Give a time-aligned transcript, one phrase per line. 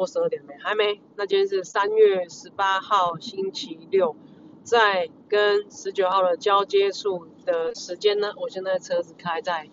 [0.00, 0.56] 过十二点没？
[0.56, 0.98] 还没？
[1.16, 4.16] 那今天是三月十八号星期六，
[4.62, 8.32] 在跟十九号的交接处的时间呢？
[8.38, 9.68] 我现在车子开在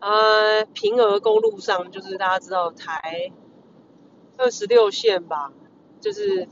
[0.00, 3.30] 呃平峨公路上，就是大家知道台
[4.38, 5.52] 二十六线吧，
[6.00, 6.48] 就是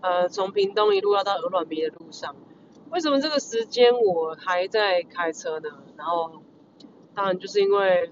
[0.00, 2.34] 呃从屏东一路要到鹅卵鼻的路上。
[2.88, 5.68] 为什么这个时间我还在开车呢？
[5.98, 6.40] 然后
[7.14, 8.10] 当然就是因为。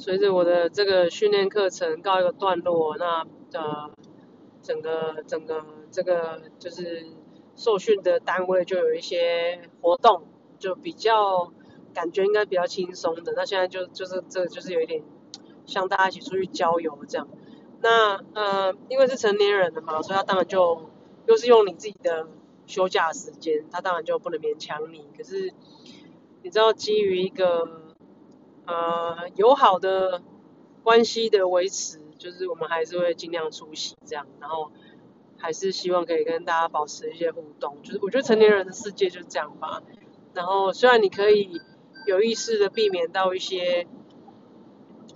[0.00, 3.90] 随着我的这个训练课程告一个段落，那呃，
[4.62, 7.04] 整个整个这个就是
[7.54, 10.22] 受训的单位就有一些活动，
[10.58, 11.52] 就比较
[11.92, 13.34] 感觉应该比较轻松的。
[13.36, 15.02] 那现在就就是这就是有一点
[15.66, 17.28] 像大家一起出去郊游这样。
[17.82, 20.88] 那呃，因为是成年人了嘛，所以他当然就
[21.26, 22.26] 又是用你自己的
[22.64, 25.04] 休假时间，他当然就不能勉强你。
[25.14, 25.52] 可是
[26.42, 27.89] 你知道，基于一个
[28.70, 30.22] 呃，友好的
[30.84, 34.70] 关系的维持，就是我们还是会尽量出席这样，然后
[35.38, 37.82] 还是希望可以跟大家保持一些互动。
[37.82, 39.82] 就是我觉得成年人的世界就这样吧。
[40.34, 41.60] 然后虽然你可以
[42.06, 43.88] 有意识的避免到一些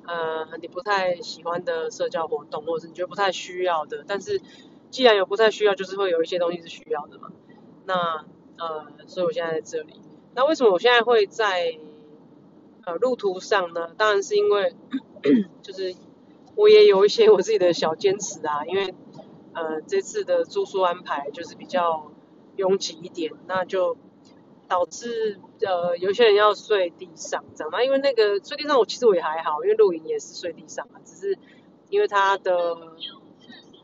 [0.04, 4.40] 呃你不太喜欢的社交活动，或者是你觉得不太需要的，但是
[4.90, 7.30] 既然有不太需要，就是会有一些东西是需要的嘛。
[7.86, 8.24] 那
[8.58, 9.94] 呃，所以我现在在这里。
[10.34, 11.78] 那为什么我现在会在？
[12.86, 14.74] 呃，路途上呢，当然是因为，
[15.62, 15.94] 就是
[16.54, 18.94] 我也有一些我自己的小坚持啊，因为
[19.54, 22.12] 呃这次的住宿安排就是比较
[22.56, 23.96] 拥挤一点，那就
[24.68, 31.38] 导致呃有些人要睡地上这样，那因为那个睡地上我其实我也还好，因为露营也是睡地上嘛，只是
[31.88, 32.76] 因为它的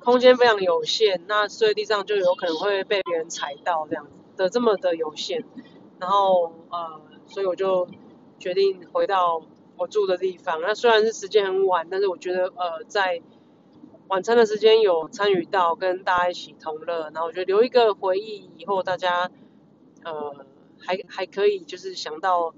[0.00, 5.42] 空间非常有限，那睡地上就有可能会被别人踩到这样子的这么的有限，
[5.98, 7.88] 然后呃所以我就。
[8.40, 9.40] 决定回到
[9.76, 10.60] 我住的地方。
[10.60, 13.22] 那虽然是时间很晚，但是我觉得呃，在
[14.08, 19.30] 晚餐的时间有参与到跟大家一起同乐，然后我觉得留一个回忆，以后大家
[20.02, 20.44] 呃
[20.78, 22.52] 还还可以就是想到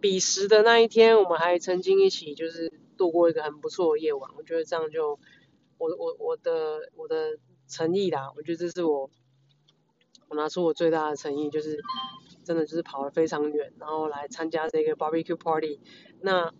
[0.00, 4.30] 彼时的那一天，我们还曾经一起就是度过一个很不错的夜晚。
[4.36, 5.18] 我觉得这样就
[5.78, 9.10] 我我我的我的诚意啦，我觉得这是我
[10.28, 11.80] 我拿出我最大的诚意，就是。
[12.44, 15.80] 真的就是跑了非常远，然后来参加这个 barbecue party。
[16.20, 16.52] 那，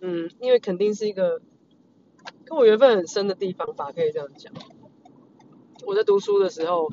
[0.00, 1.40] 嗯，因为肯定是一个
[2.44, 4.52] 跟我缘分很深的地方吧，可以这样讲。
[5.86, 6.90] 我在读书的时候，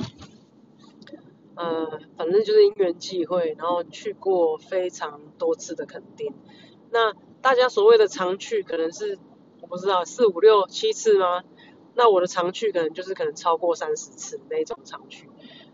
[1.56, 6.33] 呃，反正就是因缘际会，然后去过非常多次的垦丁。
[6.91, 9.17] 那大家所谓的常去，可能是
[9.62, 11.44] 我不知道四五六七次吗？
[11.95, 15.29] 那我的常去可能就是可能超过三十次那种常去，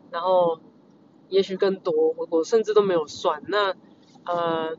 [0.09, 0.59] 然后。
[1.31, 3.41] 也许更多，我我甚至都没有算。
[3.47, 3.73] 那
[4.25, 4.77] 呃，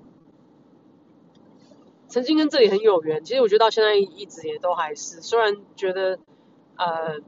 [2.09, 6.19] 曾经跟这里很有缘，其实我觉得到现在一直也都还是，虽然觉得
[6.77, 7.19] 呃，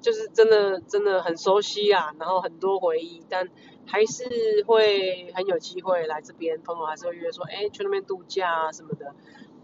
[0.00, 3.50] 就是真的真的很熟悉啊，然后很多回忆，但
[3.86, 4.24] 还是
[4.66, 9.14] 会很有机会来这边，朋友还是会约说，哎，去那边度假啊什么的。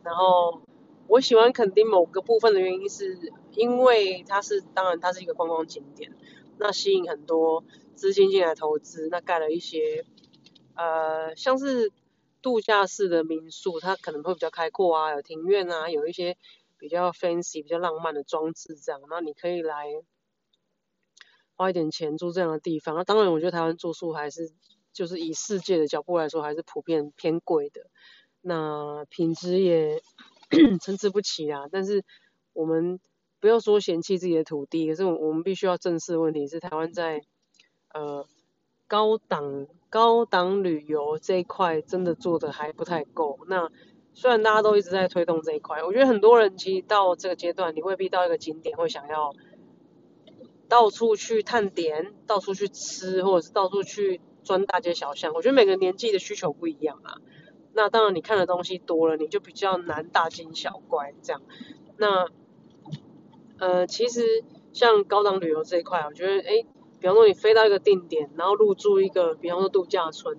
[0.02, 0.60] 然后
[1.06, 6.12] 我喜欢垦丁某个部分的原因是，因为它是当然它是一个观光景点，
[6.58, 7.62] 那吸引很多。
[8.00, 10.06] 资金进来投资，那盖了一些，
[10.74, 11.92] 呃，像是
[12.40, 16.38] 度假式的民宿，它可能会比较开阔啊，有庭院啊，有一些
[16.78, 19.84] 比较 fancy、比较浪漫的装置这样，那你可以来
[21.56, 22.94] 花一点钱住这样的地方。
[22.96, 24.50] 那当然，我觉得台湾住宿还是
[24.94, 27.82] 就是以世界的脚步来说，还是普遍偏贵的，
[28.40, 30.00] 那品质也
[30.80, 31.68] 参差不齐啊。
[31.70, 32.02] 但是
[32.54, 32.98] 我们
[33.40, 37.20] 不要说嫌弃自己的土地，可是我我们必须要正视的问题是台湾在。
[37.92, 38.24] 呃，
[38.86, 43.40] 高档高档旅游这一块真的做的还不太够。
[43.48, 43.68] 那
[44.12, 49.32] 虽然大家都一直在推动这一块，我觉得很多人其实到这个阶段，你未必到一个景点会想要
[50.68, 55.32] 到处去探点，到处去吃，或者是到处去钻大街小巷。
[55.34, 57.18] 我觉得每个年纪的需求不一样啊。
[57.72, 61.42] 那当然你看的东西多了，你就比较难大惊小怪这样。
[61.96, 62.28] 那
[63.58, 66.64] 呃，其实像高档旅游这一块，我觉得哎。
[67.00, 70.38] 比方说你飞到一个定点，然后入住一个，比方说度假村。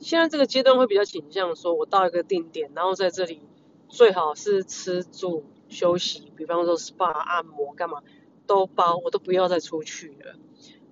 [0.00, 3.40] 现在这个阶段会比较倾向说，我到一个定点，然后在这里
[3.88, 8.02] 最好是吃住休息，比方说 SPA 按摩干嘛
[8.46, 10.34] 都包，我都不要再出去了。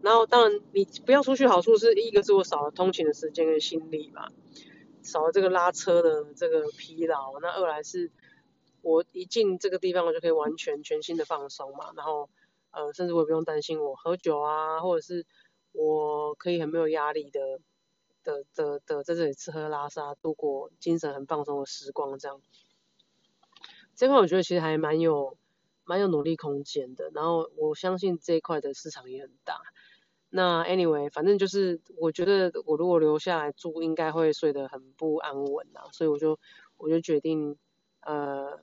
[0.02, 4.28] 然后当然你不要出去，好处是一个是我少了通勤的时间跟心力嘛，
[5.02, 7.38] 少了这个拉车的这个疲劳。
[7.40, 8.10] 那二来是
[8.82, 11.92] 我一进这个地方，我就可以完全全新的放松嘛。
[11.96, 12.28] 然后
[12.76, 15.24] 呃，甚至我也不用担心我喝酒啊，或者是
[15.72, 17.40] 我可以很没有压力的
[18.22, 22.42] 的的的在这里吃喝拉撒，度过精神很放松的时光这样。
[23.94, 25.38] 这块我觉得其实还蛮有
[25.84, 27.10] 蛮有努力空间的。
[27.14, 29.62] 然后我相信这一块的市场也很大。
[30.28, 36.38] 那 anyway，反正就是我觉得我如果留下来住，应该会睡得很不安稳啊，所以我就
[36.76, 37.56] 我就决定，
[38.00, 38.60] 呃，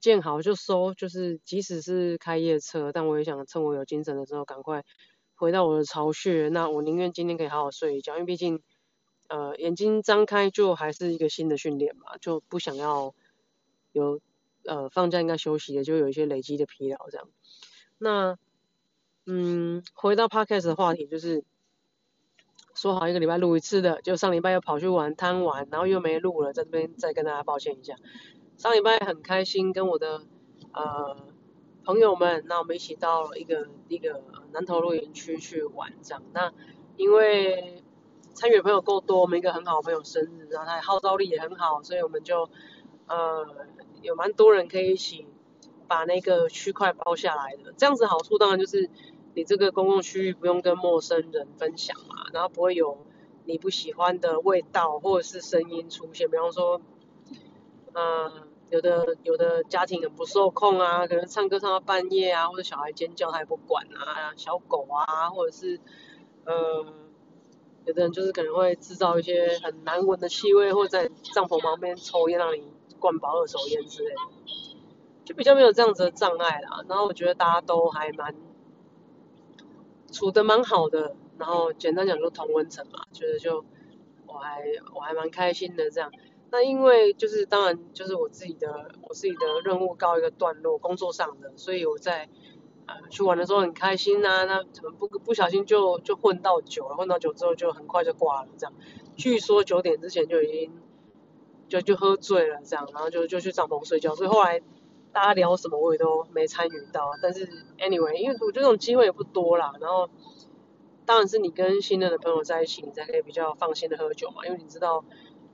[0.00, 4.84] 见好就收，就是即使是开夜车，但我也想趁我有精神的时候，赶快
[5.34, 6.48] 回到我的巢穴。
[6.48, 8.62] 那我宁愿今天可以好好睡一觉，因为毕竟，
[9.28, 13.14] 呃，眼睛张开就还是一个新的训练嘛，就不想要
[13.92, 14.20] 有
[14.64, 17.28] 呃放假应该休息的，就有一些累积的疲劳这样。
[17.98, 18.38] 那。
[19.30, 21.44] 嗯，回到 podcast 的话题，就是
[22.74, 27.94] 说好一个礼拜录一次的，就上礼拜又跑去玩贪玩，然后又没录了，在这边再跟大家抱歉一下。
[28.58, 30.20] 上礼拜很开心，跟我的
[30.72, 31.16] 呃
[31.84, 34.22] 朋友们，那我们一起到一个一个
[34.52, 36.22] 南投露营区去玩，这样。
[36.34, 36.52] 那
[36.96, 37.82] 因为
[38.34, 42.50] 参与的朋友够多，我们一个很好的朋友生日，然后他的号召力也很好，所以我们就
[43.06, 43.46] 呃
[44.02, 45.26] 有蛮多人可以一起
[45.86, 47.72] 把那个区块包下来的。
[47.78, 48.90] 这样子好处当然就是。
[49.34, 53.06] 你这个公共区域不用跟陌生人分享嘛，然后不会有
[53.44, 56.80] 你不喜欢的味道或者是声音出现，比方说，
[57.92, 65.80] 嗯，有的有的家庭很不受控啊，可能唱歌唱到半夜啊，或者小孩尖叫他也不管啊，小狗啊，或者是，
[66.44, 66.94] 嗯，
[67.84, 72.62] 有的人就是可能会制造一些很难闻的气味，或者在帐篷旁边抽烟让你
[72.98, 74.20] 灌饱二手烟之类的，
[75.24, 76.84] 就比较没有这样子的障碍啦。
[76.88, 78.34] 然后我觉得大家都还蛮。
[80.10, 83.62] 处的蛮好的，然后简单讲就同温层嘛，觉得就
[84.26, 86.10] 我还我还蛮开心的这样。
[86.50, 92.28] 那因为就是当然就是我自己的我自己的任务告一个段落，工作上的，所以我在
[92.86, 94.44] 呃去玩的时候很开心呐。
[94.44, 98.74] 那怎么不不小心就就混到酒了，混到酒之后就很快就挂了这样。
[99.16, 100.72] 据说九点之前就已经
[101.68, 104.14] 就就喝醉了这样，然后就就去帐篷睡觉。
[104.14, 104.62] 所以后来。
[105.10, 107.46] 大家聊什么我也都没参与到，但是
[107.78, 109.72] anyway，因为我觉得这种机会也不多啦。
[109.80, 110.10] 然后
[111.06, 114.44] 当然是你跟信任的朋友在一起，你才可以比较放心的喝酒嘛。
[114.46, 115.02] 因为你知道，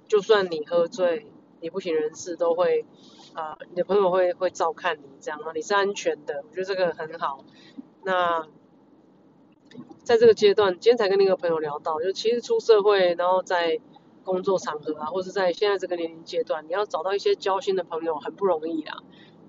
[0.09, 1.27] 就算你喝醉，
[1.61, 2.85] 你不省人事都会
[3.35, 6.45] 啊，你的朋友会会照看你这样啊，你是安全的。
[6.49, 7.45] 我觉得这个很好。
[8.03, 8.47] 那
[10.03, 13.81] 在这个阶段，今天才跟那个朋友聊到，就其实出社会，然后在
[14.23, 19.03] 工作场合啊，或是在现在这个年龄阶段，你要找到一些交心的朋友很不容易啦。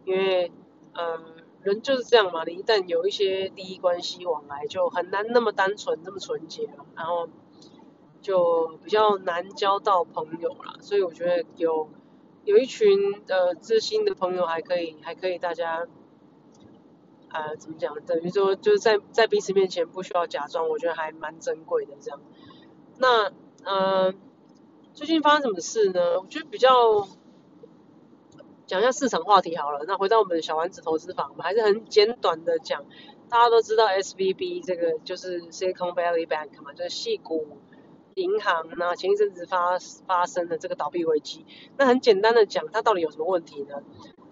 [0.05, 0.51] 因为，
[0.93, 7.27] 嗯，人就是这样嘛，你一旦有一些利益关系往来，就很难那么单纯、那么纯洁了，然后
[8.25, 10.77] 就比较难交到朋友了。
[10.79, 11.87] 所以我觉得有
[12.43, 15.85] 有一群呃知心的朋友，还可以，还可以大家，
[17.29, 17.93] 啊，怎么讲？
[18.01, 22.19] 等于说就是在在彼此面前不需要假装，我觉得还蛮珍贵的这样。
[22.97, 23.31] 那，
[23.63, 24.19] 嗯，
[24.95, 26.19] 最近发生什么事呢？
[26.19, 27.07] 我觉得比较。
[28.67, 32.83] 讲一下市场话题好了，那回到我们小丸子投资房，我们还是很简短的讲。
[33.29, 37.59] 大家都知道 S V B 这个就是 Silicon Valley Bank 嘛，就是细谷
[38.15, 38.67] 银行。
[38.77, 41.45] 那前一阵子发发生的这个倒闭危机，
[41.77, 43.75] 那很简单的讲，它到底有什么问题呢？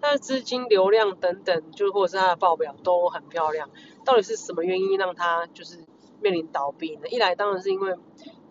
[0.00, 3.70] 它的资金流量等等，就或者是它的报表都很漂亮，
[4.04, 5.78] 到底是什么原因让它就是
[6.20, 7.08] 面临倒闭呢？
[7.08, 7.96] 一来当然是因为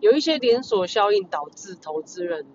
[0.00, 2.46] 有一些连锁效应导致投资人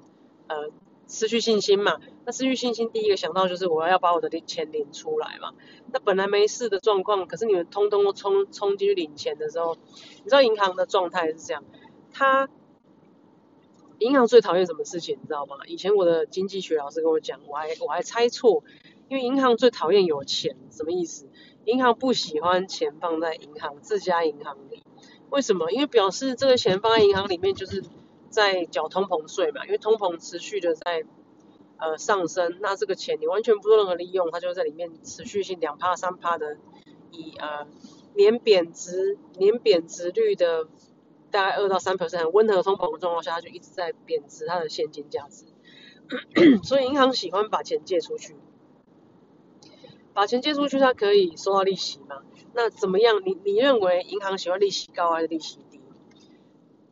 [0.47, 0.69] 呃。
[1.11, 1.99] 失去信心嘛？
[2.23, 5.53] 那失去信心，第一个想到就是我要把我的钱领出来嘛。
[5.91, 9.75] 那本来没事的状况，可是你们通通都冲冲进去领钱的时候，
[10.17, 11.63] 你知道银行的状态是这样。
[12.13, 12.47] 它
[13.99, 15.57] 银行最讨厌什么事情，你知道吗？
[15.67, 18.63] 以前我的经济学老师跟我讲，我还我还猜错，
[19.07, 21.27] 因为银行最讨厌有钱，什么意思？
[21.65, 24.83] 银行不喜欢钱放在银行自家银行里，
[25.29, 25.71] 为什么？
[25.71, 27.83] 因为表示这个钱放在银行里面就是。
[28.31, 31.03] 在缴通膨税嘛，因为通膨持续的在
[31.77, 36.55] 呃上升，那这个钱你完全不做任何利用，它就在里面持续性两趴三趴的
[37.09, 37.65] 以呃
[38.13, 40.67] 年贬值年贬值率的
[41.31, 45.45] 大概二到三 percent 温和通膨的状况下，它就一直在贬值它的现金价值，
[46.63, 48.35] 所以银行喜欢把钱借出去，
[50.13, 52.23] 把钱借出去，它可以收到利息嘛？
[52.53, 53.21] 那怎么样？
[53.25, 55.79] 你你认为银行喜欢利息高还是利息低？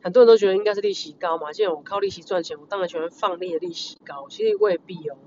[0.00, 4.28] 很多人都觉得应该是利息高嘛，既然我靠利息赚钱，我当然喜欢放利的利息高。
[4.28, 5.18] 其实未必哦，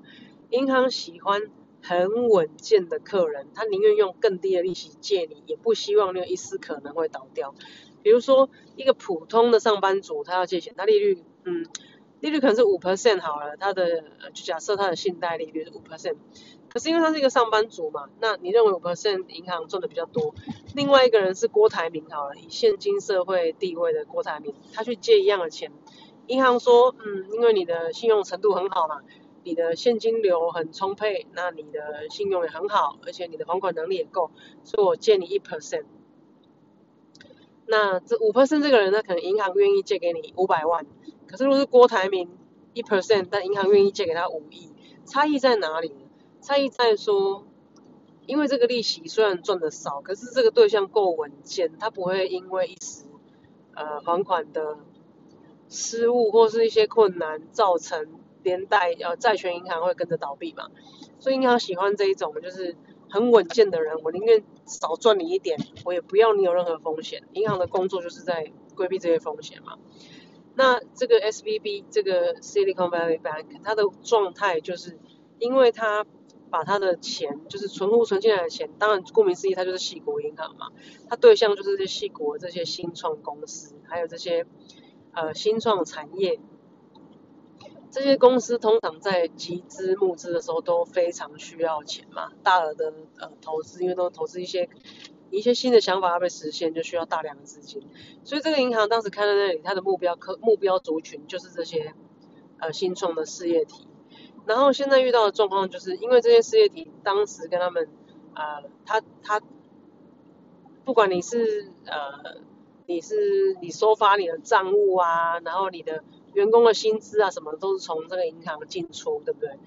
[0.49, 1.51] 银行喜欢
[1.83, 7.53] 很稳健的客人，他宁愿用更低的利息借你，也不希望你有一丝可能会倒掉。
[8.03, 11.67] 比如说一个普通的上班族，他要借钱，他利率，嗯，
[12.19, 14.01] 利率可能是五 percent 好了，他的
[14.33, 16.15] 就假设他的信贷利率是五 percent，
[16.69, 20.33] 可是因为他是一个上班族嘛，那你认为五 percent 银行赚的比较多？
[20.75, 25.71] 另外一个人是郭台铭好了，以现今社会地位的郭台铭，他去借一样的钱，
[26.27, 29.01] 银行说，嗯，因为你的信用程度很好嘛，
[29.43, 34.31] 你的现金流很充沛，那你的信用也很好，而且你的还款能力也够，
[34.63, 35.85] 所以我借你一 percent。
[37.71, 40.85] 那这五 percent 这个人呢，可能银行愿意借给你五百万，
[41.25, 42.29] 可是如果是郭台铭
[42.73, 44.69] 一 percent，但银行愿意借给他五亿，
[45.05, 46.01] 差异在哪里呢？
[46.41, 47.45] 差异在说，
[48.25, 53.05] 因为这个利息虽然赚的少，可是这个对象够稳健，他不会因为一时
[53.73, 54.77] 呃还款的
[55.69, 60.67] 失误或是一些困难，造成连带呃债权银行会跟着倒闭嘛，
[61.19, 62.75] 所以银行喜欢这一种就是。
[63.11, 67.21] 很稳健的人，我宁愿少赚你一点，我也不要你有任何风险。
[67.33, 69.77] 银行的工作就是在规避这些风险嘛。
[70.55, 74.97] 那这个 S V B 这个 Silicon Valley Bank，它的状态就是，
[75.39, 76.05] 因为它
[76.49, 80.69] 把它的钱，就是存户存进来的钱，当然顾名思义，它就是系国银行嘛。
[81.09, 84.45] 它对象就是这些系国这些新创公司，还有这些
[85.11, 86.39] 呃新创产业。
[87.91, 94.69] 这些公司通常在集资募资的时候都非常需要钱嘛，大额的呃投资，因为都投资一些
[95.29, 97.85] 一些新的想法要被实现，就需要大量的资金。
[98.23, 101.93] 所以这个银行当时开在那里，它的目标客目标族群就是这些
[102.59, 103.85] 呃新创的事业体。
[104.45, 107.89] 然后现在遇到的状况就是，因为这些事业体当时跟他们
[108.35, 109.41] 呃，他他
[110.85, 112.39] 不管你是呃
[112.85, 116.01] 你是你收发你的账务啊，然后你的。
[116.33, 119.59] 员工的薪资啊，什么都是从这个银行进出，对不对？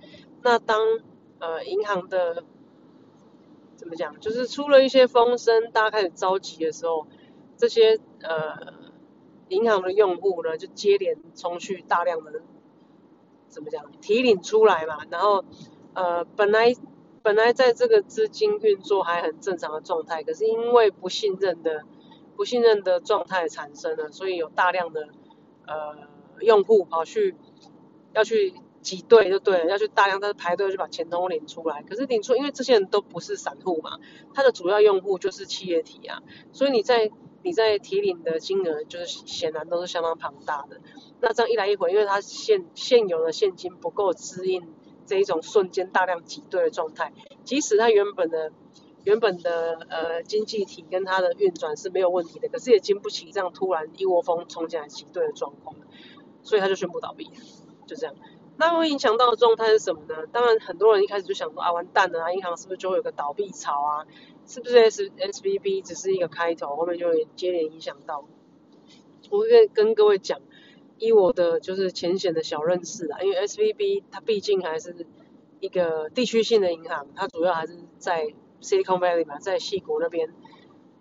[0.42, 0.80] 那当
[1.38, 2.42] 呃银行的
[3.76, 7.06] 怎么讲，就是出了一些风声，大家开始着急的时候，
[7.56, 8.72] 这些呃
[9.48, 12.40] 银行的用户呢，就接连冲去大量的
[13.48, 15.44] 怎么讲提领出来嘛，然后
[15.92, 16.74] 呃本来
[17.22, 21.84] 本来在这个资金运作还很正常的状态，可是因为不信任的
[22.36, 25.08] 不信任的状态产生了，所以有大量的
[25.66, 26.13] 呃。
[26.40, 27.34] 用户跑去
[28.12, 31.82] 要去挤兑就对了，要去大量的排队去把钱都领出来。
[31.82, 33.98] 可是领出，因为这些人都不是散户嘛，
[34.34, 36.22] 他的主要用户就是企业体啊，
[36.52, 37.10] 所以你在
[37.42, 40.80] 你在提领的金额就是显然都是相当庞大的。
[41.20, 44.74] 那这样一来一回，因为他现现有的现金不够支应
[45.06, 47.12] 这一种瞬间大量挤兑的状态，
[47.44, 48.52] 即使他原本的
[49.04, 55.76] 原本的呃经济体跟它的运转是没有问题的，可是也经不起这样突然一窝蜂冲进来挤兑的状况。
[56.44, 57.28] 所以他就宣布倒闭，
[57.86, 58.14] 就这样。
[58.56, 60.14] 那会影响到的状态是什么呢？
[60.30, 64.06] 当然，很多人一开始就想说啊，完蛋了啊，银行是不是就会有个倒闭潮啊？
[64.46, 68.24] 是不是 S S B B 只是一个开头，后面就会接连影响到？
[69.30, 70.38] 我会跟各位讲，
[70.98, 75.06] 以我的就是浅显的小认识啊，因为 S V B 它毕竟还是
[75.58, 80.32] 一个地区性的银行，它主要还是在 Silicon Valley 嘛，在西谷那边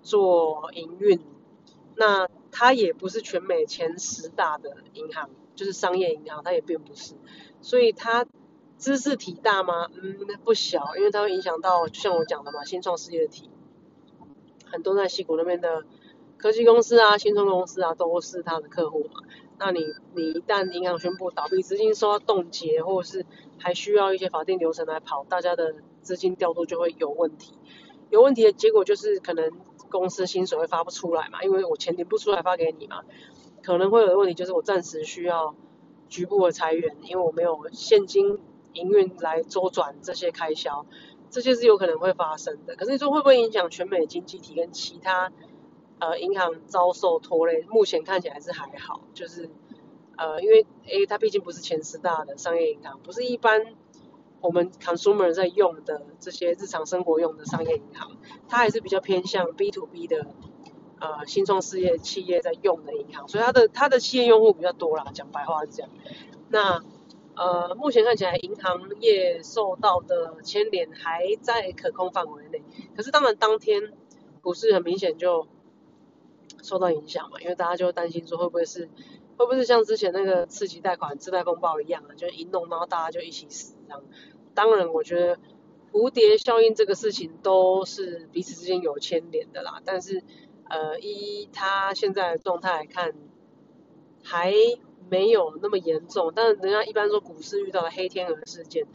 [0.02, 1.20] 做营运。
[1.96, 7.16] 那它也不是全美前十大的银行，就是商业银行，它也并不是，
[7.62, 8.28] 所以它
[8.78, 9.90] 知识体大吗？
[10.00, 13.50] 嗯，不小，因为它会影响到，就像我讲的嘛，新创事业体，
[14.68, 15.84] 很多在西谷那边的
[16.38, 19.22] 科技公司啊、新创公司啊，都是它的客户嘛。
[19.58, 23.26] 那你你一旦银行宣布倒闭，资金受到冻结，或者是
[23.58, 27.54] 还需要一些法定流程来跑，大家的资金调度就会有问题。
[28.12, 29.52] 有问题的结果就是可能。
[29.94, 31.42] 公司薪水会发不出来嘛？
[31.44, 33.04] 因为我钱领不出来发给你嘛，
[33.62, 35.56] 可能会有的问题就是我暂时需要
[36.10, 38.40] 局部的裁员，因为我没有现金
[38.74, 40.86] 营运来周转这些开销，
[41.30, 42.76] 这些是有可能会发生的。
[42.76, 45.32] 可是你说会不会影响全美经济体跟其他
[46.00, 47.62] 呃银行遭受拖累？
[47.70, 49.50] 目前看起来是还好，就是
[50.18, 53.76] 呃因为 A 它毕竟不是前十大的商业银行，不是一般。
[54.44, 58.12] 我们 consumer 在用的这些日常生活用的商业银行，
[58.50, 60.28] 它还是比较偏向 B to B 的
[61.00, 65.90] 呃新创事业企业在用的银行，所以它的它的企业用户比较多啦，讲白话是这样。
[66.50, 66.84] 那
[67.36, 72.62] 呃目前看起来银行业受到的牵连还在可控范围内，
[72.98, 73.94] 可是当然当天
[74.42, 75.48] 股市很明显就
[76.62, 78.90] 受到影响嘛，因为大家就担心说会不会是
[79.38, 84.04] 会不会是像之前那个刺激贷款、次贷风暴一样啊，就一弄然后大家就一起死这样。
[84.54, 85.38] 当然，我觉得
[85.92, 89.82] 蝴蝶效应这个事情都是彼此之间有牵连的啦。
[89.86, 90.24] 但是，
[90.70, 93.14] 呃，依他现在的状态来看，
[94.24, 94.54] 还
[95.10, 96.32] 没有那么严重。
[96.36, 98.86] 但人家一般说股市遇到了黑天鹅事件，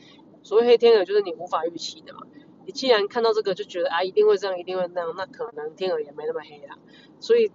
[0.43, 2.23] 所谓黑天鹅就是你无法预期的嘛。
[2.67, 6.79] 你既然看到这个就觉得啊一定会这样，一定会那样，那可能天鹅也没那么黑啦。
[7.19, 7.51] 所以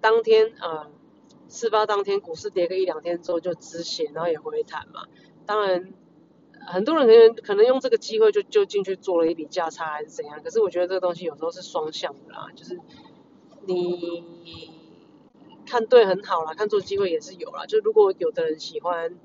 [0.00, 0.90] 当天呃
[1.48, 5.06] 事发当天股市跌个一两天之后就止血，然后也回弹嘛。
[5.44, 5.92] 当然
[6.72, 12.78] 很多人可能可能用这个机会就就进去做了一笔价差还是怎样，可是我觉得这个东西有时候是双向的啦，就是
[13.66, 14.68] 你
[15.66, 17.66] 看对很好啦，看错机会也是有啦。
[17.66, 19.18] 就如果有的人喜欢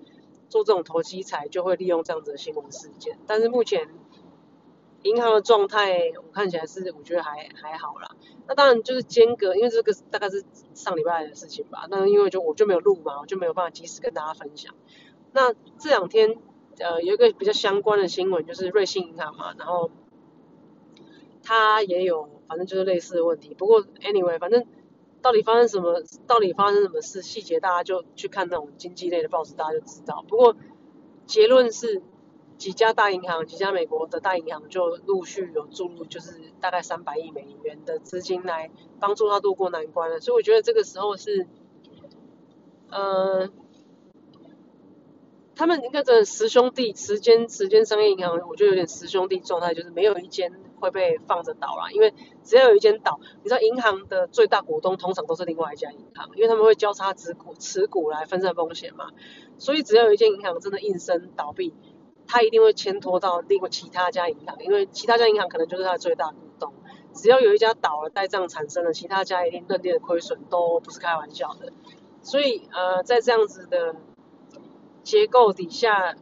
[0.50, 3.88] 做这种投机财，就会利用这样子的新闻事件，但是目前。
[5.06, 8.16] 银行的状态，我看起来是我觉得还还好啦。
[8.48, 11.88] 那当然就是间隔，因为这个大概是上礼拜的事情吧。
[11.90, 14.74] 那因为就我就没有录嘛，我就没有办法及时跟大家分享。
[15.34, 16.38] 那这两天
[16.80, 19.92] 呃有一个比较相关的新闻，就是瑞信银行嘛，然后
[21.44, 23.54] 它也有反正就是类似的问题。
[23.54, 24.66] 不过 anyway，反正
[25.22, 30.24] 到底发生什么，到底发生什么事，细节大家就去看那种经济类的报纸，大家就知道。
[30.28, 30.56] 不过
[31.26, 32.02] 结论是。
[32.56, 38.70] 几家大银行，几家美国的大银行就陆续有注入，就是大概三百亿美元的资金来
[39.02, 40.22] 帮助他渡过难关了。
[40.22, 41.46] 所以我觉得这个时候是，
[42.90, 43.50] 呃，
[45.56, 51.92] 他们应该真的十兄弟，时间时间商业银行，我觉得有点十兄弟状态，就是没有一间会被放着倒啦。
[51.92, 59.12] 因为只要有一间倒，你知道银行的最大股东通常都是另外一家银行，因为他们会交叉持股持股来分散风险嘛。
[59.58, 61.74] 所以只要有一间银行真的应声倒闭。
[62.26, 66.74] 他一定会牵拖到另外其他家银行，因为其他家银行可能就是他的最大股东。
[67.14, 71.74] 只要有一家倒了，呆账产生了，其他家一定认定的亏损都不是开玩笑的。
[72.22, 73.98] 所以呃，在这样子的
[75.04, 76.16] 结构底下，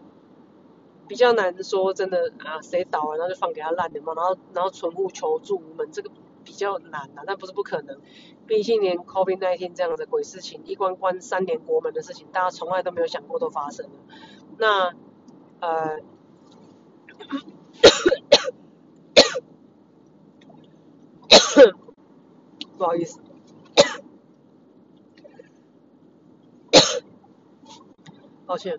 [1.07, 6.09] 比较难说真的啊，谁倒了然后就放给他烂的嘛，然后然后存户求助无门，这个
[6.43, 7.99] 比较难啊，但不是不可能。
[8.47, 13.91] 毕竟连 COVID-19 这样的鬼事情，一关关三年国门的事情，大家从来都没有想过都发生了。
[14.57, 14.93] 那
[15.59, 15.99] 呃，
[22.77, 23.19] 不好意思，
[28.51, 28.77] 抱歉，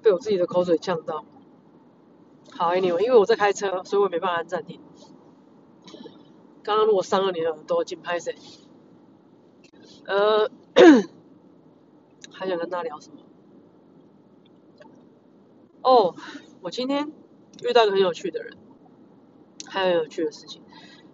[0.00, 1.26] 被我自己的口水呛到。
[2.52, 4.80] 好，Anyway，因为我在开车，所以我没办法按暂停。
[6.62, 8.34] 刚刚如果伤了你的耳朵，请拍谁？
[10.06, 10.50] 呃，
[12.32, 13.18] 还想跟他聊什么？
[15.82, 16.14] 哦，
[16.62, 17.12] 我今天
[17.62, 18.56] 遇到一个很有趣的人，
[19.66, 20.62] 还有有趣的事情。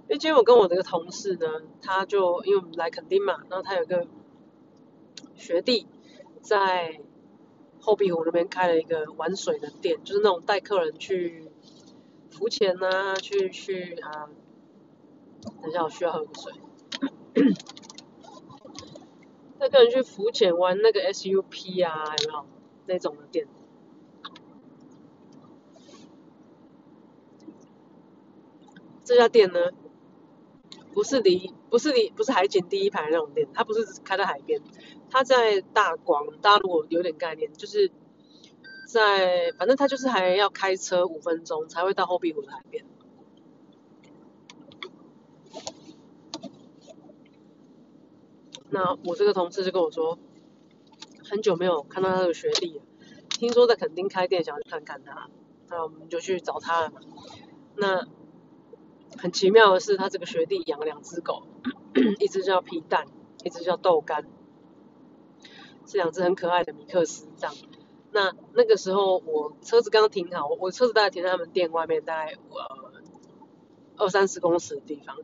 [0.03, 1.49] 因为今天我跟我的一个同事呢，
[1.83, 4.07] 他就因为我们来垦丁嘛，然后他有个
[5.35, 5.89] 学弟
[6.41, 7.01] 在
[7.81, 11.51] 后壁湖那边开了一个玩水的店，就是那种带客人去
[12.31, 14.29] 浮潜呐，去去啊，
[15.63, 16.53] 等一下我需要喝个水，
[19.59, 22.47] 带客人去浮潜玩那个 SUP 啊，有没有？
[22.87, 23.47] 那种的店？
[29.05, 29.59] 这家店呢，
[30.93, 34.61] 不是离不是离不是海景第一排那种店，它不是开在海边，
[35.11, 37.91] 他在大广，大家如果有点概念，就是
[38.87, 42.85] 在反正他就是还要开车五分钟才会到后壁湖的海边。
[48.73, 50.17] 那我这个同事就跟我说，
[51.29, 52.83] 很久没有看到他的学弟了，
[53.29, 55.29] 听说在垦丁开店，想要去看看他，
[55.69, 57.01] 那我们就去找他了嘛。
[57.75, 58.07] 那
[59.19, 61.43] 很奇妙的是，他这个学弟养了两只狗，
[62.21, 63.07] 一只叫皮蛋，
[63.43, 64.25] 一只叫豆干，
[65.91, 67.55] 是两只很可爱的米克斯这样。
[68.13, 72.93] 那那个时候我车子刚停好，我车子大概停在他们店外面，大概呃
[73.97, 75.17] 二三十公尺的地方。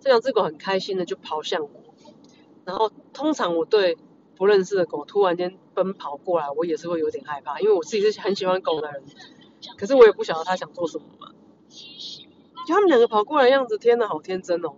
[0.00, 1.70] 这两只狗很开心的就跑向我，
[2.64, 3.96] 然后通常我对
[4.34, 9.04] 不认识的狗突然间奔跑过来，我也是会有点害怕，因为我自己是很喜欢狗的人，
[9.78, 11.32] 可是我也不晓得它想做什么嘛。
[12.66, 14.74] 就他们两个跑过来样子，天呐，好天真哦！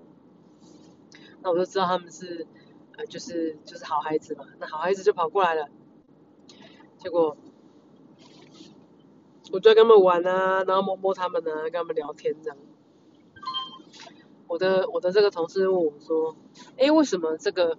[1.42, 2.46] 那我就知道他们是，
[2.96, 4.44] 呃，就是就是好孩子嘛。
[4.58, 5.68] 那好孩子就跑过来了，
[6.98, 7.36] 结果
[9.52, 12.58] 我就跟他们玩啊，然后摸摸他们啊，跟他们聊天这样。
[14.46, 16.36] 我的我的这个同事问我说，
[16.78, 17.78] 哎，为什么这个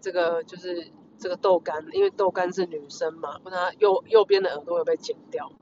[0.00, 1.86] 这个就是这个豆干？
[1.92, 5.52] 因为豆干是女生嘛，问她右右边的耳朵有被剪掉。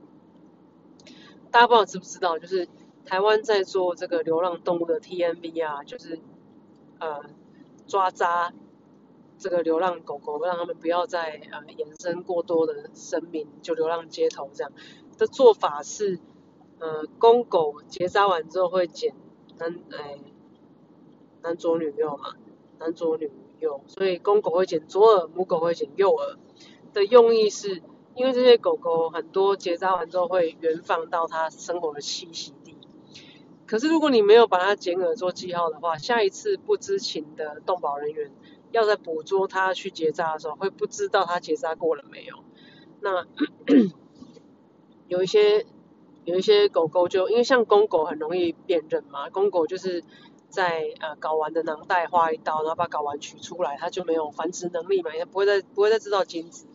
[1.50, 2.68] 大家不知道知不知道，就是。
[3.04, 6.20] 台湾在做这个流浪动物的 TNV 啊，就是
[7.00, 7.20] 呃
[7.88, 8.52] 抓扎
[9.42, 14.72] 这个流浪狗狗，让他们不要再呃衍生过多的生命，就流浪街头这样。
[15.18, 16.20] 的做法是
[16.78, 19.14] 呃公狗结扎完之后会剪
[19.58, 20.20] 男哎
[21.42, 22.34] 男左女右嘛，
[22.78, 26.36] 男左女右，所以公狗会剪左耳，母狗会剪右耳。
[26.92, 27.82] 的用意是
[28.14, 32.76] 因为这些狗狗很多结扎完之后会原放到它生活的栖息地。
[33.66, 38.30] 可是如果你没有把它剪耳做记号的话，下一次不知情的动保人员
[38.72, 42.36] 要在捕捉它去结扎的时候，会不知道它结扎过了没有。
[43.00, 43.26] 那
[45.08, 45.64] 有一些
[46.24, 50.02] 有一些狗狗就因为像公狗很容易辨认嘛，公狗就是
[50.48, 56.66] 在呃睾丸的囊袋划一刀，然后把睾丸取出来，它就没有繁殖能力嘛，也不会再不会再制造精子。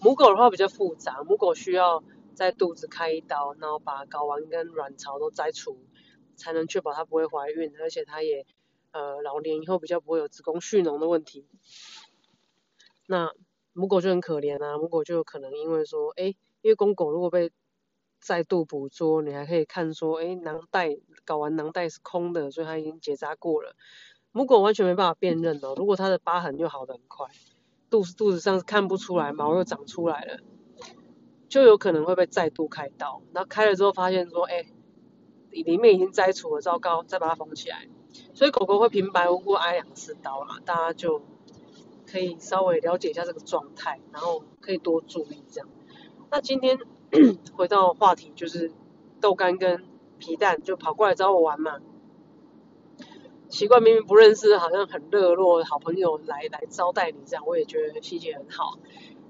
[0.00, 5.78] 母狗的话比较复杂，母狗需要在肚子开一刀，然后把睾丸跟卵巢都摘除。
[6.36, 8.44] 才能确保它不会怀孕，而且它也
[8.94, 11.46] 呃老年以后比较不会有子宫蓄脓的问题。
[13.08, 13.32] 那
[13.72, 17.50] 母狗就很可怜啊，母狗就有可能因为说，哎，因为公狗如果被
[18.20, 23.74] 再度捕捉，你还可以看说，哎，囊袋睾丸囊袋是空的，所以它已经结扎过了。
[24.30, 27.26] 母狗完全没办法辨认哦，如果它的疤痕又好的很快，
[27.90, 30.38] 肚子肚子上是看不出来，毛又长出来了，
[31.48, 33.22] 就有可能会被再度开刀。
[33.32, 34.64] 然后开了之后发现说，哎。
[35.54, 37.86] 里面已经摘除了，糟糕，再把它缝起来。
[38.34, 41.22] 所以狗狗会平白无故挨两次刀啦，大家就
[42.06, 45.68] 可以稍微了解一下这个状态，然后可以多注意这样。
[46.30, 46.78] 那今天
[47.54, 48.72] 回到话题，就是
[49.20, 49.84] 豆干跟
[50.18, 51.80] 皮蛋就跑过来找我玩嘛。
[53.48, 58.78] 奇怪，明明不认识，好像很热络好朋友来来招待你这样，我也觉得心情很好。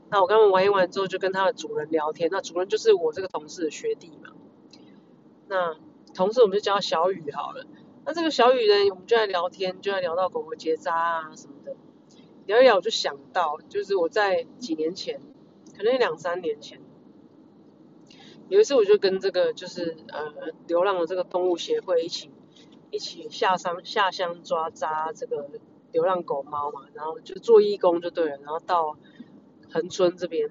[0.08, 2.30] 那我刚刚玩一玩之后，就跟他的主人聊天。
[2.32, 4.30] 那主人就是我这个同事的学弟嘛。
[5.48, 5.76] 那
[6.14, 7.66] 同事我们就叫小雨好了。
[8.06, 11.74] 那这个小雨呢，我们就在聊天，就在聊到狗狗结扎啊什么的。
[12.46, 15.18] 聊一聊，我就想到，就是我在几年前，
[15.74, 16.80] 可能两三年前，
[18.50, 22.30] 有一次我就跟这个就是呃流浪的这个动物协会一起
[22.90, 25.48] 一起下乡下乡抓扎这个
[25.92, 28.98] 流浪狗猫嘛，然后就做义工就对了，然后到
[29.72, 30.50] 横村这边，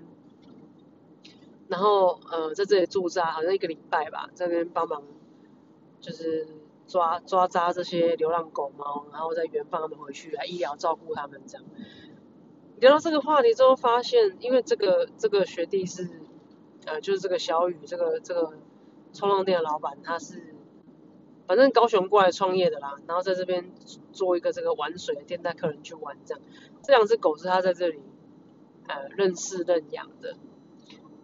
[1.67, 5.03] 然后呃在这里驻扎好像一个礼拜吧，在那边帮忙。
[6.01, 6.45] 就是
[6.87, 11.65] 抓抓扎这些流浪狗猫，然后再原放他们回去，来医疗照顾他们这样。
[12.79, 16.09] 聊到这个话题之后，发现因为这个这个学弟是
[16.85, 18.53] 呃，就是这个小雨这个这个
[19.13, 20.53] 冲浪店的老板，他是
[21.47, 23.71] 反正高雄过来创业的啦，然后在这边
[24.11, 26.43] 做一个这个玩水的店，带客人去玩这样。
[26.81, 28.01] 这两只狗是他在这里
[28.87, 30.35] 呃认识认养的。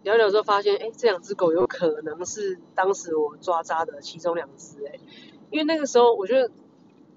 [0.02, 4.98] 聊聊之后发现，哎，这两只狗有可能是当时我抓扎的其中两只，哎，
[5.50, 6.50] 因为那个时候我觉得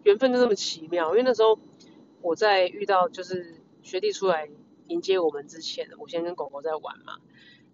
[0.03, 1.59] 缘分就这么奇妙，因为那时候
[2.21, 4.49] 我在遇到就是学弟出来
[4.87, 7.19] 迎接我们之前，我先跟狗狗在玩嘛，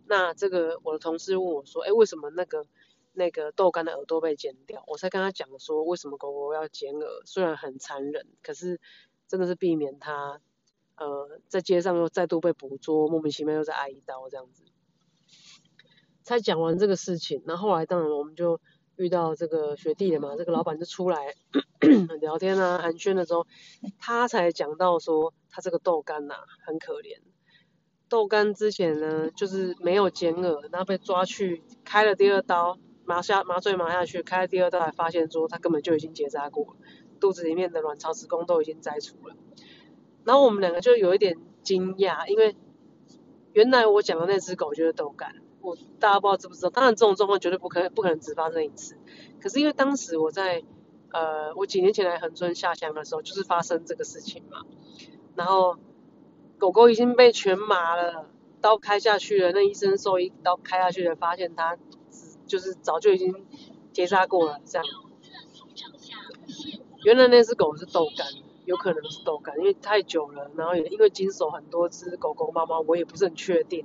[0.05, 2.65] 那这个我的同事问我说，哎，为什么那个
[3.13, 4.83] 那个豆干的耳朵被剪掉？
[4.87, 7.21] 我才跟他讲说，为什么狗狗要剪耳？
[7.25, 8.79] 虽然很残忍，可是
[9.27, 10.39] 真的是避免它
[10.97, 14.63] 呃在街上又再度被捕捉，莫名其妙又再挨一刀这样子。
[16.21, 18.61] 才讲完这个事情，那后来当然我们就
[18.99, 21.33] 遇到这个学弟了嘛，这个老板就出来
[22.19, 23.47] 聊天啊寒暄的时候，
[23.97, 26.35] 他才讲到说他这个豆干呐
[26.65, 27.19] 很可怜，
[28.09, 36.75] 豆干之前呢就是没有剪耳，然后被抓去开了第二刀，麻下麻醉麻下去，开了第二刀才发现说他根本就已经结扎过，
[37.21, 39.35] 肚子里面的卵巢子宫都已经摘除了，
[40.25, 42.57] 然后我们两个就有一点惊讶，因为
[43.59, 45.35] 原来我讲的那只狗就是豆干。
[45.59, 48.95] 我大家不知道知不知道，当然这种状况绝对不可能不可能只发生一次。
[49.41, 50.63] 可是因为当时我在
[51.11, 54.65] 呃我几年前来横村下乡的时候，就是发生这个事情嘛。
[55.35, 55.75] 然后
[56.57, 58.29] 狗狗已经被全麻了，
[58.61, 61.77] 刀开下去了，那医生兽医刀开下去了，发现它
[62.47, 63.45] 就是早就已经
[63.91, 64.87] 结扎过了这样。
[67.03, 68.25] 原来那只狗是豆干，
[68.69, 73.83] 有可能是豆干，因为太久了，然后也因为经手很多只狗狗猫猫，我也不是很确定。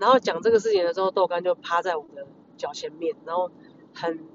[0.00, 2.26] 然后讲这个事情的时候，豆干就趴在我的
[2.56, 3.52] 脚前面，然后
[3.94, 4.26] 很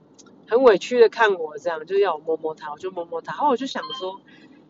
[0.47, 3.33] 很委屈的看我，这样就要我摸摸它，我就摸摸它。
[3.33, 4.21] 然后我就想说，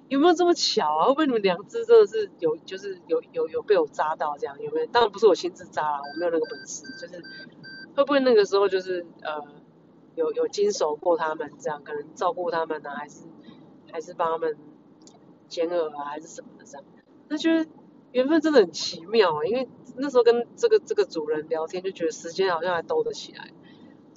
[0.08, 1.06] 有没有这么巧啊？
[1.06, 4.60] 会不会你们两只真的是有，就是有有有被我扎到这样？
[4.60, 4.88] 有没有？
[4.88, 6.84] 当然不是我亲自扎了，我没有那个本事。
[7.00, 7.24] 就是
[7.96, 9.44] 会不会那个时候就是呃
[10.16, 13.26] 有有经手过他们这样，可能照顾他们呢，还是
[13.92, 14.58] 还是帮他们
[15.50, 16.86] 剪耳啊，还是什么的这样？
[17.28, 17.68] 那就是
[18.14, 19.68] 缘分真的很奇妙啊，因为。
[20.02, 23.52] 那时候跟这个这个主人聊天，就觉得时间好像还兜得起来，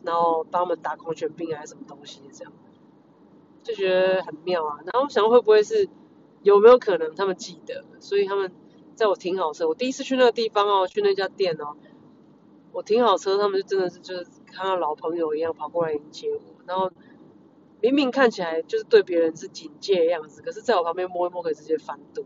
[0.05, 2.53] 然后帮他们打狂犬病还是什么东西这样，
[3.64, 4.79] 就觉得很妙啊。
[4.92, 5.88] 然后想会不会是
[6.42, 8.53] 有没有可能他们记得，所以他们
[8.95, 11.75] 在我停好车，我第一次去那个地方哦，去那家店哦，
[12.71, 16.92] 我停好车，他们就真的是就是看到老朋友一样跑过来迎接我，然后
[17.83, 22.25] 明明看起来就是对别人是警戒的样子，可是在我旁边摸一摸可以直接翻肚，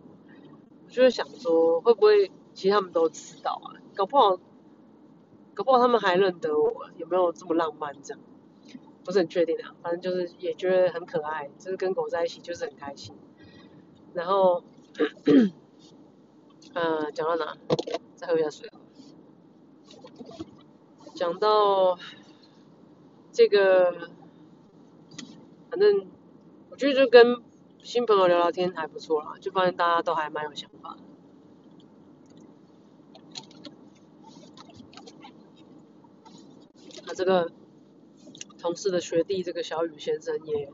[0.84, 2.30] 我就想说会不会。
[2.54, 4.38] 其实他们都知道啊，搞不好，
[5.52, 8.22] 搞不好他们还认得我，有没有这么浪漫这样？
[9.04, 13.14] 不是很确定啊，反正就是也觉得很可爱，就是跟狗在一起就是很开心。
[14.14, 14.64] 然后，
[16.72, 17.58] 嗯，讲到哪？
[18.14, 18.70] 再喝一下水。
[21.14, 21.98] 讲到
[23.32, 24.08] 这个，
[25.76, 26.06] 反正
[26.70, 27.42] 我觉得就跟
[27.82, 31.00] 新朋友聊聊天还不错啦，就发现大家都还蛮有想法的。
[37.06, 37.52] 那这个
[38.58, 40.72] 同事的学弟，这个小雨先生也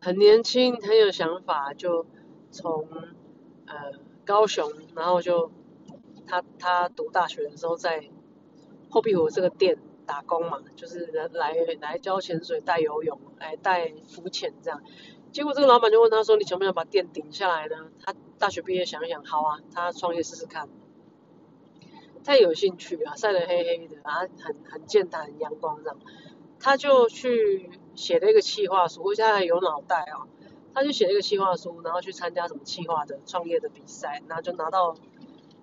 [0.00, 2.06] 很年轻，很有想法，就
[2.50, 2.88] 从
[3.66, 3.92] 呃
[4.24, 5.52] 高雄，然后就
[6.26, 8.08] 他他读大学的时候在
[8.88, 14.82] 后壁湖这个店打工嘛，就是来来教潜水、带游泳、来带浮潜这样。
[15.32, 20.68] 结果这个老板就问他说：“你想不想把店顶下来呢？”他大学毕业想一想，好啊，他创业试试看。
[22.22, 25.98] 太有兴趣啊，晒得黑黑的，然后很很健谈、很阳光这样，
[26.60, 30.26] 他就去写了一个企划书，而且他还有脑袋哦，
[30.72, 34.96] 他就写了一个企划书，然后去参加什么企划的创业的比赛，然后就拿到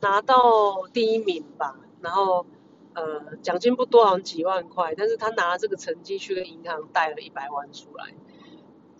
[0.01, 2.45] 拿到第一名吧，然后
[2.93, 8.13] 呃奖金不多，好像几万块，但是他拿这个成绩去跟银行贷了一百万出来，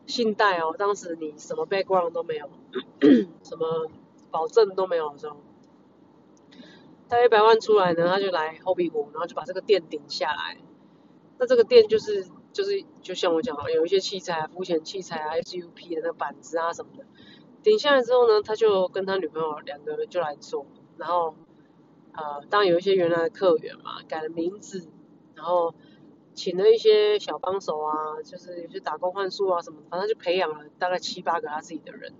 [0.08, 2.50] 信贷哦，当时你什么 background 都没有，
[3.44, 3.90] 什么
[4.30, 5.38] 保证都没有的时候。
[7.08, 10.58] 贷一百万出来呢，他就来后壁湖，然后就把这个店顶下来。
[11.38, 17.04] 那这个店就是就是就像我讲，有一些器材、浮潜器材啊、SUP 的那个板子啊什么的。
[17.64, 21.36] 顶下来之后呢，他就跟他女朋友两个人就来做，然后
[22.14, 24.88] 呃，当然有一些原来的客源嘛，改了名字，
[25.36, 25.74] 然后
[26.34, 32.14] 请了一些小帮手啊，就是有些打工换宿啊什么，反正就培养了大概七八个他自己的人。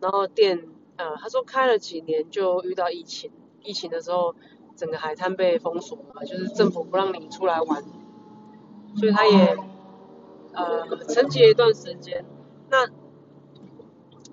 [0.00, 3.30] 然后店呃，他说开了几年就遇到疫情。
[3.62, 4.36] 疫情的时候，
[4.76, 7.82] 整个海滩被封锁了，就是政府不让你出来玩，
[8.94, 9.56] 所以他也
[10.52, 12.24] 呃沉寂了一段时间。
[12.70, 12.86] 那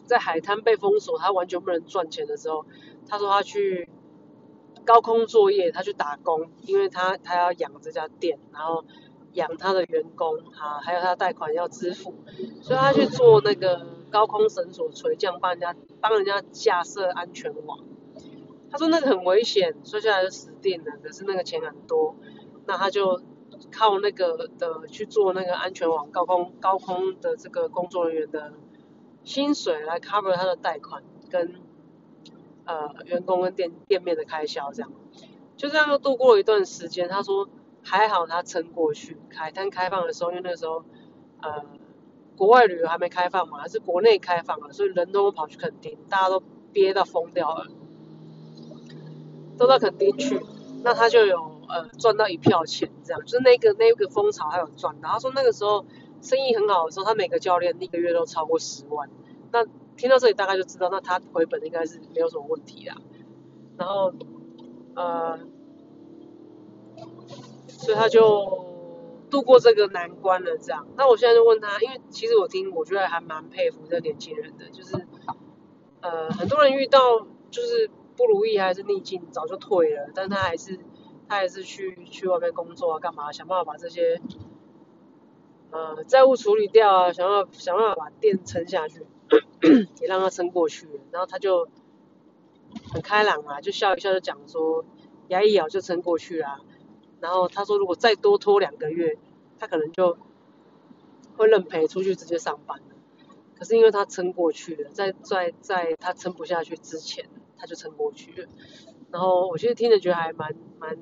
[0.06, 2.64] 在海滩被封锁，他完全不能赚钱的时候，
[3.08, 3.90] 他说他去
[4.84, 8.84] 高空作业，他去打工，因为他他要养这家店，然后
[9.34, 12.14] 养他的员工啊，还有他贷款要支付，
[12.62, 17.80] 所以他去做那个高空绳索垂降，帮人家帮人家架设安全网。
[18.70, 20.92] 他说那个很危险，摔下来就死定了。
[21.04, 22.16] 可是那个钱很多，
[22.66, 23.22] 那他就
[23.72, 28.54] 靠那个的去做那个安全网高空高空的这个工作人员的
[29.24, 31.62] 薪水来 cover 他的贷款跟
[32.66, 34.92] 呃员工跟店店面的开销，这样
[35.58, 37.08] 就这样又度过了一段时间。
[37.10, 37.48] 他说
[37.84, 40.84] 还好他撑过去，海滩开放的时候，因为那个时候
[41.42, 41.66] 呃
[42.36, 47.68] 国外旅游还没开放嘛，还是国内开放了，所以人都跑去垦丁，大家都憋到疯掉了。
[49.56, 50.42] 都到垦丁去，
[50.84, 54.96] 那他就有呃赚到一票钱，这样就是那个那个风潮还有赚。
[55.00, 55.86] 然后说那个时候
[56.22, 59.08] 生意很好的时候，他每个教练一个月都超过十万。
[59.52, 59.64] 那
[59.96, 62.96] 听到这里大概就知道，那他回本应该是没有什么问题啦。
[63.78, 64.14] 然后
[64.96, 65.40] 呃，
[67.68, 70.88] 所以他就度过这个难关了，这样。
[70.96, 75.08] 那我现在就问他，因为其实我听我觉得还蛮佩服这年轻人的，就是
[76.02, 77.00] 呃很多人遇到
[77.52, 77.90] 就是。
[78.16, 80.78] 不如意还是逆境，早就退了，但他还是
[81.28, 83.32] 他还是去去外面工作啊，干嘛？
[83.32, 84.22] 想办法把这些
[85.72, 89.04] 呃债务处理掉啊，想要想办法把店撑下去，
[90.02, 91.00] 也让他撑过去了。
[91.12, 91.68] 然后他就
[92.92, 94.84] 很开朗啊，就笑一笑就讲说，
[95.28, 96.60] 牙一咬就撑过去啦。
[97.20, 99.18] 然后他说，如果再多拖两个月，
[99.60, 100.18] 他可能就
[101.38, 102.96] 会认赔出去直接上班了。
[103.56, 107.30] 可是因为他撑过去了，在在在他撑不下去之前。
[107.56, 108.50] 他就撑过去了，
[109.10, 110.98] 然后我其实听着觉得还蛮蛮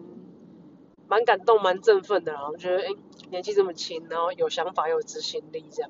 [1.08, 2.89] 蛮感动、蛮振奋的，然后觉得哎，
[3.32, 5.89] 年纪这么轻，然后有想法、有执行力这样。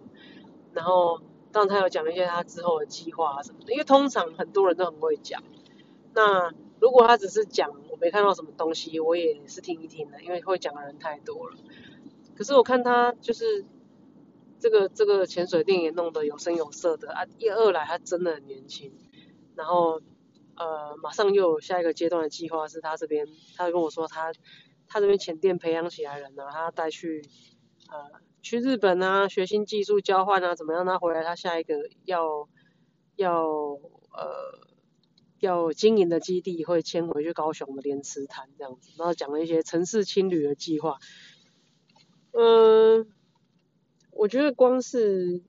[0.71, 1.21] 然后
[1.51, 5.43] 当然他有讲一些他之后的计划啊什么的，因为通常很多人都很会讲。
[6.13, 11.57] 那如果他只是讲我没看到什么东西，我也是听一听的，因为会讲的人太多了。
[12.35, 13.65] 可是我看他就是
[14.59, 18.91] 这个这个潜水店也弄得有声有色的啊，一二来他真的很年轻，
[19.55, 20.01] 然后。
[20.53, 23.25] 呃，马上又有下一个阶段的计划，是他这边，
[23.57, 24.31] 他跟我说他
[24.87, 27.23] 他这边前店培养起来人呢，他带去
[27.89, 30.85] 呃去日本啊，学新技术交换啊，怎么样？
[30.85, 31.75] 他回来他下一个
[32.05, 32.47] 要
[33.15, 34.59] 要呃
[35.39, 40.97] 要经营的基地会迁回去高雄的莲池潭这样子，然后讲了一些城市青旅的计划。
[42.33, 43.07] 嗯，
[44.11, 45.41] 我觉得光是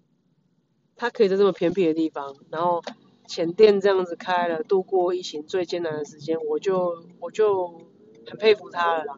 [0.97, 2.83] 他可以在这么偏僻的地方，然后。
[3.29, 7.69] 前店这样子开了，度过疫情最艰难的时间，我就我就
[8.27, 9.17] 很佩服他了啦。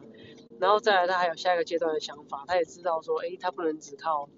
[0.59, 4.29] 然后再来，他还有下一个阶段的想法，他也知道说，诶，他不能只靠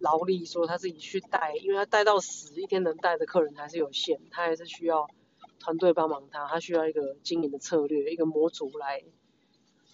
[0.00, 5.06] 劳力，说他自己去带，因为他带到死，一天能带的客人还是有限，他还是需要
[5.60, 9.04] 团队帮忙他，他需要一个经营的策略，一个模组来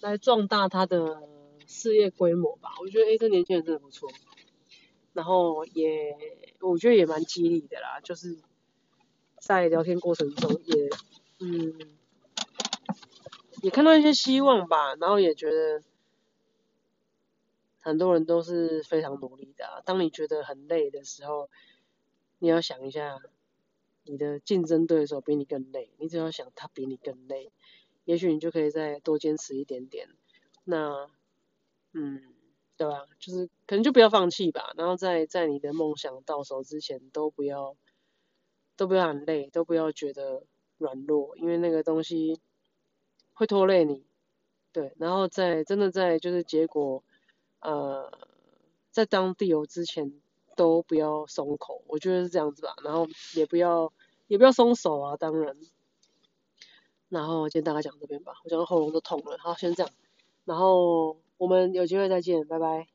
[0.00, 1.22] 来壮大他的
[1.66, 2.70] 事业规模吧。
[2.80, 4.08] 我觉得，诶，这年轻人真的不错，
[5.12, 6.16] 然后也
[6.60, 8.38] 我觉得也蛮激励的啦，就是
[9.40, 10.88] 在聊天过程中也，
[11.40, 11.98] 嗯。
[13.62, 15.81] 也看到一些希望吧，然后也觉得
[17.81, 19.85] 很多人都是非常努力的。
[19.87, 21.48] 当你觉得很累的时候，
[22.40, 23.20] 你要想一下，
[24.03, 27.53] 你的竞争对手比你更累，你只要想他比你更累，
[28.05, 30.09] 也许你就可以再多坚持一点点。
[30.64, 31.09] 那，
[31.92, 32.35] 嗯，
[32.77, 33.07] 对吧？
[33.20, 34.72] 就是可能就不要放弃吧。
[34.77, 37.77] 然后在在你的梦想到手之前，都不要
[38.77, 40.42] 都不要很累，都不要觉得
[40.79, 42.40] 软弱，因为那个东西。
[43.35, 44.05] 会拖累你，
[44.73, 47.03] 对，然后在真的在就是结果，
[47.61, 48.11] 呃，
[48.90, 50.12] 在当地游之前
[50.57, 53.92] 都不要松口，我觉得是这样子吧，然后也不要
[54.29, 55.57] 也不要松手啊，当然，
[57.09, 59.92] 然后今天大概讲这边吧，我讲到喉咙都痛了，好，先这样，
[60.45, 62.91] 然后我们有机会再见，拜拜。